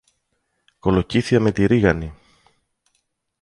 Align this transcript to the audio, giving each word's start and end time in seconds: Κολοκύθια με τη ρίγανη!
Κολοκύθια 0.79 1.39
με 1.39 1.51
τη 1.51 1.65
ρίγανη! 1.65 2.13